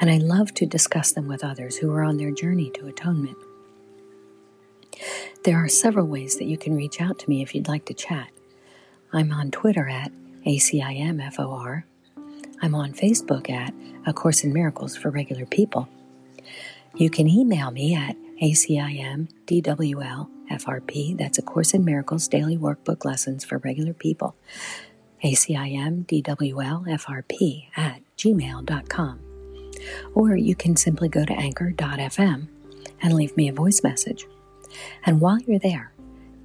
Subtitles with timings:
[0.00, 3.36] and I love to discuss them with others who are on their journey to atonement.
[5.44, 7.94] There are several ways that you can reach out to me if you'd like to
[7.94, 8.30] chat.
[9.12, 10.12] I'm on Twitter at
[10.46, 11.84] ACIMFOR.
[12.62, 13.74] I'm on Facebook at
[14.06, 15.88] A Course in Miracles for Regular People.
[16.94, 23.58] You can email me at ACIMDWLFRP, that's A Course in Miracles Daily Workbook Lessons for
[23.58, 24.34] Regular People,
[25.22, 29.33] ACIMDWLFRP at gmail.com.
[30.14, 32.48] Or you can simply go to anchor.fm
[33.02, 34.26] and leave me a voice message.
[35.04, 35.92] And while you're there,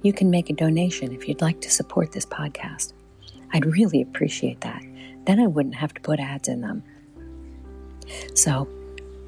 [0.02, 2.92] you can make a donation if you'd like to support this podcast.
[3.52, 4.82] I'd really appreciate that.
[5.26, 6.82] Then I wouldn't have to put ads in them.
[8.34, 8.68] So,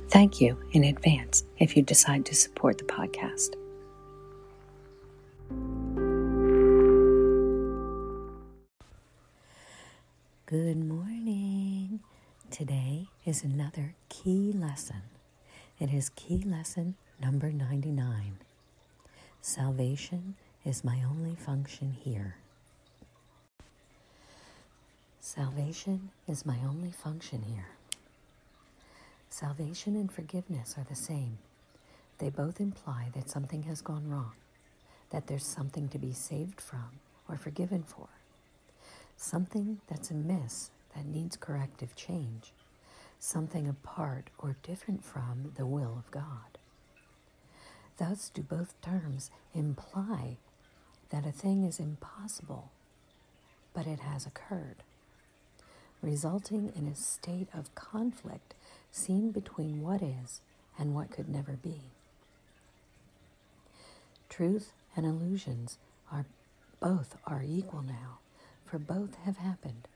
[0.08, 3.54] thank you in advance if you decide to support the podcast.
[10.46, 11.51] Good morning.
[12.52, 15.04] Today is another key lesson.
[15.80, 18.36] It is key lesson number 99.
[19.40, 22.36] Salvation is my only function here.
[25.18, 27.68] Salvation is my only function here.
[29.30, 31.38] Salvation and forgiveness are the same.
[32.18, 34.32] They both imply that something has gone wrong,
[35.08, 38.08] that there's something to be saved from or forgiven for,
[39.16, 42.52] something that's amiss that needs corrective change,
[43.18, 46.58] something apart or different from the will of God.
[47.98, 50.38] Thus, do both terms imply
[51.10, 52.70] that a thing is impossible,
[53.74, 54.82] but it has occurred,
[56.00, 58.54] resulting in a state of conflict
[58.90, 60.40] seen between what is
[60.78, 61.82] and what could never be.
[64.28, 65.78] Truth and illusions
[66.10, 66.26] are
[66.80, 68.18] both are equal now,
[68.64, 69.86] for both have happened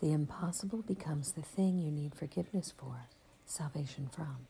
[0.00, 3.06] the impossible becomes the thing you need forgiveness for,
[3.46, 4.46] salvation from.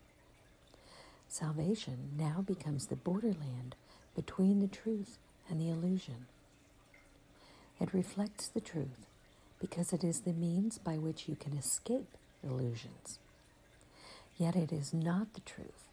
[1.29, 3.75] Salvation now becomes the borderland
[4.15, 5.19] between the truth
[5.49, 6.27] and the illusion.
[7.81, 9.07] It reflects the truth
[9.61, 13.19] because it is the means by which you can escape illusions.
[14.37, 15.89] Yet it is not the truth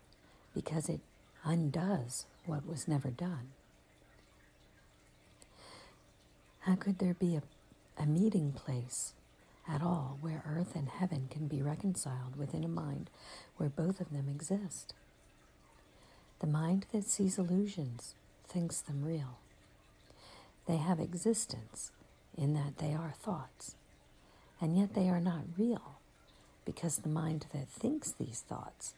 [0.54, 1.02] because it
[1.44, 3.52] undoes what was never done.
[6.62, 7.44] How could there be a,
[8.02, 9.14] a meeting place
[9.68, 13.10] at all where earth and heaven can be reconciled within a mind
[13.58, 14.94] where both of them exist.
[16.40, 18.16] The mind that sees illusions
[18.46, 19.38] thinks them real.
[20.68, 21.92] They have existence
[22.38, 23.76] in that they are thoughts,
[24.60, 26.00] and yet they are not real
[26.66, 28.94] because the mind that thinks these thoughts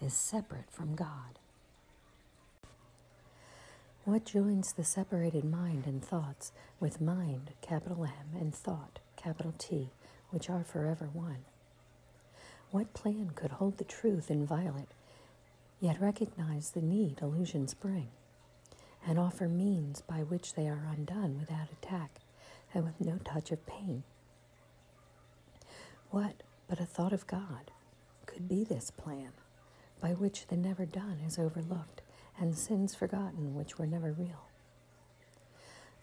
[0.00, 1.38] is separate from God.
[4.04, 9.90] What joins the separated mind and thoughts with mind, capital M, and thought, capital T,
[10.30, 11.44] which are forever one.
[12.70, 14.88] What plan could hold the truth inviolate,
[15.80, 18.08] yet recognize the need illusions bring,
[19.06, 22.20] and offer means by which they are undone without attack
[22.74, 24.02] and with no touch of pain?
[26.10, 27.70] What but a thought of God
[28.26, 29.32] could be this plan,
[30.00, 32.02] by which the never done is overlooked
[32.38, 34.46] and sins forgotten which were never real?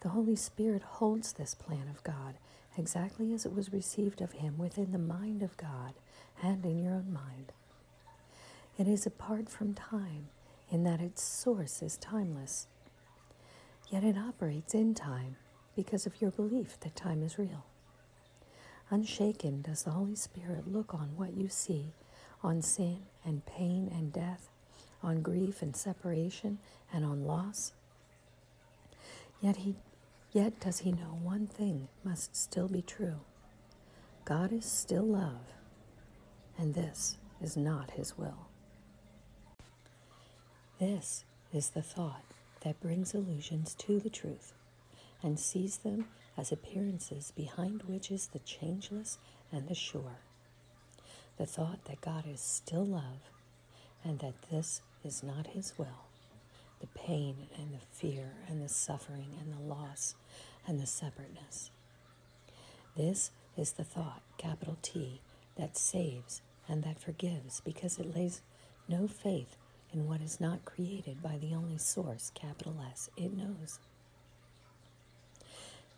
[0.00, 2.34] The Holy Spirit holds this plan of God
[2.76, 5.94] exactly as it was received of him within the mind of God
[6.42, 7.52] and in your own mind.
[8.78, 10.28] It is apart from time
[10.70, 12.66] in that its source is timeless,
[13.90, 15.36] yet it operates in time
[15.76, 17.64] because of your belief that time is real.
[18.90, 21.92] Unshaken does the Holy Spirit look on what you see,
[22.42, 24.50] on sin and pain and death,
[25.02, 26.58] on grief and separation,
[26.92, 27.72] and on loss.
[29.40, 29.76] Yet he
[30.34, 33.20] Yet does he know one thing must still be true
[34.24, 35.52] God is still love,
[36.58, 38.48] and this is not his will.
[40.80, 42.24] This is the thought
[42.62, 44.54] that brings illusions to the truth
[45.22, 49.18] and sees them as appearances behind which is the changeless
[49.52, 50.18] and the sure.
[51.36, 53.30] The thought that God is still love
[54.02, 56.08] and that this is not his will
[56.84, 60.14] the pain and the fear and the suffering and the loss
[60.66, 61.70] and the separateness.
[62.94, 65.22] This is the thought, capital T,
[65.56, 68.42] that saves and that forgives because it lays
[68.86, 69.56] no faith
[69.94, 73.78] in what is not created by the only source, capital S, it knows.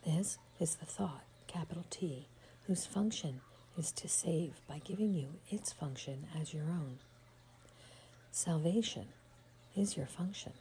[0.05, 2.27] This is the thought, capital T,
[2.65, 3.41] whose function
[3.77, 6.99] is to save by giving you its function as your own.
[8.31, 9.07] Salvation
[9.75, 10.53] is your function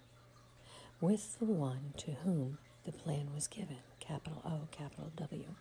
[1.00, 5.54] with the one to whom the plan was given, capital O, capital W.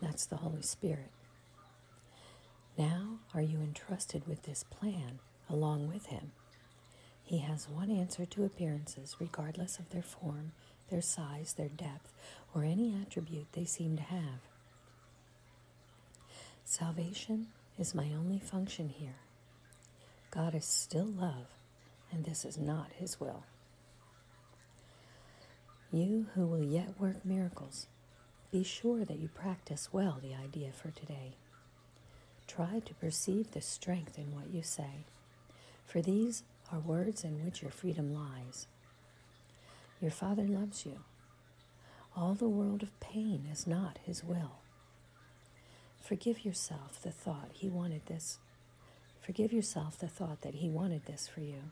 [0.00, 1.10] That's the Holy Spirit.
[2.78, 6.32] Now are you entrusted with this plan along with Him?
[7.24, 10.52] He has one answer to appearances, regardless of their form,
[10.90, 12.12] their size, their depth,
[12.54, 14.40] or any attribute they seem to have.
[16.64, 17.48] Salvation
[17.78, 19.16] is my only function here.
[20.30, 21.46] God is still love,
[22.10, 23.44] and this is not His will.
[25.92, 27.86] You who will yet work miracles,
[28.50, 31.34] be sure that you practice well the idea for today.
[32.46, 35.04] Try to perceive the strength in what you say,
[35.84, 38.66] for these are words in which your freedom lies.
[40.00, 41.00] Your Father loves you.
[42.16, 44.60] All the world of pain is not His will.
[46.00, 48.38] Forgive yourself the thought He wanted this.
[49.20, 51.64] Forgive yourself the thought that He wanted this for you.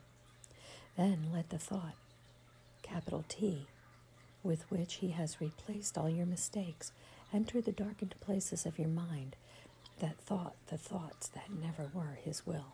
[0.95, 1.95] Then let the thought,
[2.83, 3.65] capital T,
[4.43, 6.91] with which He has replaced all your mistakes,
[7.33, 9.35] enter the darkened places of your mind.
[9.99, 12.73] That thought, the thoughts that never were His will.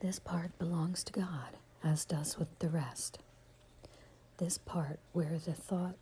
[0.00, 3.20] This part belongs to God, as does with the rest.
[4.38, 5.96] This part where the thought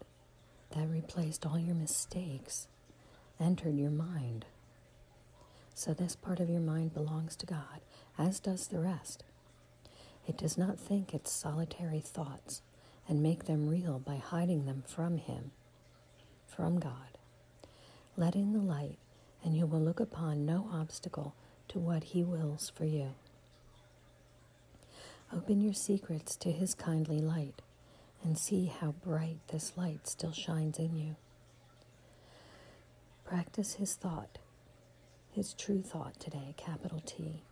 [0.71, 2.69] that replaced all your mistakes
[3.39, 4.47] entered your mind.
[5.75, 7.81] So this part of your mind belongs to God,
[8.19, 9.25] as does the rest.
[10.26, 12.62] It does not think its solitary thoughts
[13.08, 15.50] and make them real by hiding them from Him,
[16.46, 17.19] from God.
[18.17, 18.99] Let in the light,
[19.43, 21.34] and you will look upon no obstacle
[21.69, 23.14] to what He wills for you.
[25.32, 27.62] Open your secrets to His kindly light
[28.22, 31.17] and see how bright this light still shines in you.
[33.25, 34.38] Practice His thought,
[35.32, 37.43] His true thought today, capital T,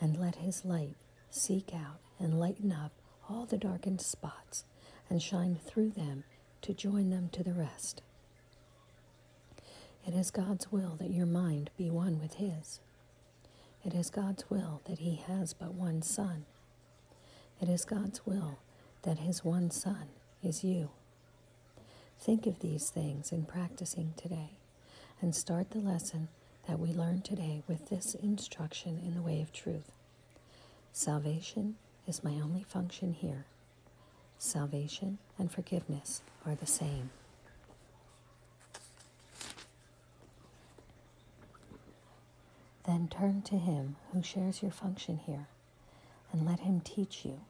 [0.00, 0.96] and let His light
[1.30, 2.92] seek out and lighten up
[3.28, 4.64] all the darkened spots
[5.08, 6.24] and shine through them
[6.62, 8.02] to join them to the rest.
[10.06, 12.80] It is God's will that your mind be one with His.
[13.84, 16.46] It is God's will that He has but one Son
[17.60, 18.58] it is God's will
[19.02, 20.08] that His one Son
[20.42, 20.90] is you.
[22.18, 24.52] Think of these things in practicing today
[25.20, 26.28] and start the lesson
[26.66, 29.92] that we learned today with this instruction in the way of truth.
[30.92, 31.76] Salvation
[32.06, 33.46] is my only function here.
[34.38, 37.10] Salvation and forgiveness are the same.
[42.86, 45.46] Then turn to Him who shares your function here
[46.32, 47.40] and let Him teach you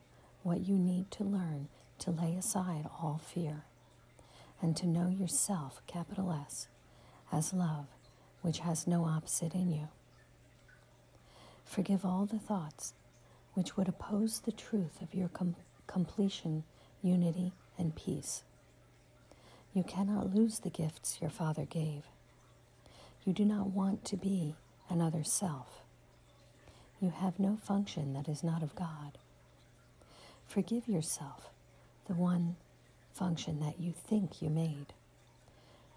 [0.43, 1.69] what you need to learn
[2.01, 3.65] to lay aside all fear
[4.61, 6.69] and to know yourself, capital S,
[7.33, 7.87] as love,
[8.43, 9.89] which has no opposite in you.
[11.65, 12.93] Forgive all the thoughts
[13.61, 15.55] which would oppose the truth of your com-
[15.87, 16.65] completion,
[17.03, 18.43] unity, and peace.
[19.75, 22.05] You cannot lose the gifts your Father gave.
[23.23, 24.55] You do not want to be
[24.89, 25.83] another self.
[27.03, 29.19] You have no function that is not of God.
[30.49, 31.51] Forgive yourself
[32.07, 32.57] the one
[33.13, 34.95] function that you think you made.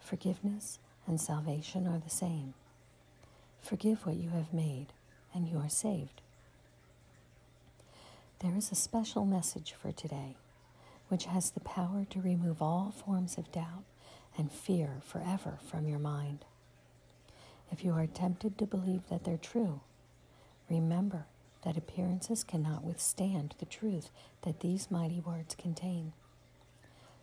[0.01, 2.55] Forgiveness and salvation are the same.
[3.61, 4.87] Forgive what you have made,
[5.33, 6.22] and you are saved.
[8.43, 10.35] There is a special message for today,
[11.07, 13.85] which has the power to remove all forms of doubt
[14.37, 16.43] and fear forever from your mind.
[17.71, 19.79] If you are tempted to believe that they're true,
[20.69, 21.25] remember
[21.63, 24.09] that appearances cannot withstand the truth
[24.41, 26.11] that these mighty words contain.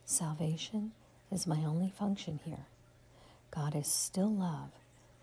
[0.07, 0.93] Salvation
[1.31, 2.65] is my only function here.
[3.51, 4.71] God is still love,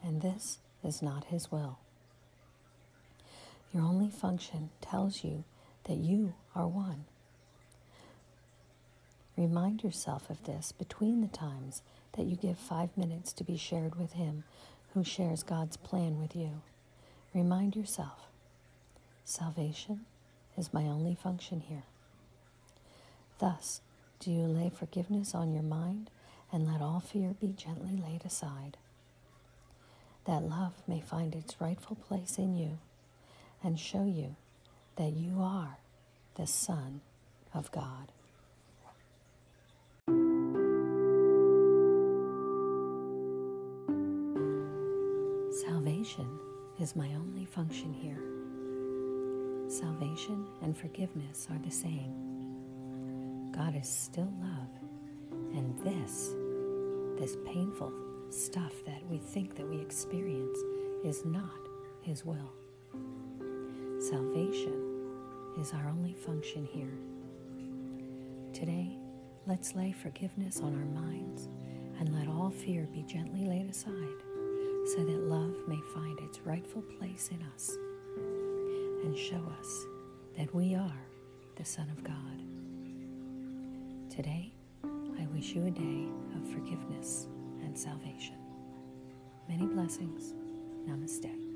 [0.03, 1.79] and this is not his will.
[3.73, 5.43] Your only function tells you
[5.87, 7.05] that you are one.
[9.37, 11.81] Remind yourself of this between the times
[12.13, 14.43] that you give five minutes to be shared with Him
[14.93, 16.61] who shares God's plan with you.
[17.33, 18.27] Remind yourself
[19.25, 20.05] Salvation
[20.57, 21.83] is my only function here.
[23.39, 23.81] Thus,
[24.19, 26.09] do you lay forgiveness on your mind
[26.51, 28.77] and let all fear be gently laid aside,
[30.25, 32.79] that love may find its rightful place in you
[33.63, 34.35] and show you
[34.97, 35.77] that you are
[36.35, 37.01] the Son
[37.53, 38.11] of God.
[45.51, 46.27] Salvation
[46.79, 48.21] is my only function here.
[49.69, 52.13] Salvation and forgiveness are the same.
[53.51, 54.69] God is still love,
[55.53, 56.33] and this,
[57.19, 57.91] this painful
[58.29, 60.57] stuff that we think that we experience
[61.03, 61.59] is not
[62.01, 62.51] His will.
[63.99, 64.86] Salvation
[65.59, 66.93] is our only function here.
[68.53, 68.97] Today,
[69.45, 71.49] let's lay forgiveness on our minds
[71.99, 74.21] and let all fear be gently laid aside
[74.95, 77.75] so that love may find its rightful place in us
[79.03, 79.85] and show us
[80.37, 81.01] that we are
[81.55, 82.13] the Son of God.
[84.09, 87.27] Today, I wish you a day of forgiveness
[87.63, 88.35] and salvation.
[89.49, 90.33] Many blessings.
[90.87, 91.46] Namaste.